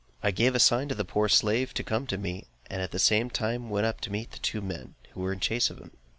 I 0.23 0.31
gave 0.31 0.55
a 0.55 0.59
sign 0.59 0.87
to 0.89 0.95
the 0.95 1.05
poor 1.05 1.29
slave 1.29 1.75
to 1.75 1.83
come 1.83 2.07
to 2.07 2.17
me, 2.17 2.47
and 2.71 2.81
at 2.81 2.89
the 2.89 2.97
same 2.97 3.29
time 3.29 3.69
went 3.69 3.85
up 3.85 4.01
to 4.01 4.11
meet 4.11 4.31
the 4.31 4.39
two 4.39 4.59
men, 4.59 4.95
who 5.11 5.19
were 5.21 5.31
in 5.31 5.39
chase 5.39 5.69
of 5.69 5.77
him. 5.77 5.91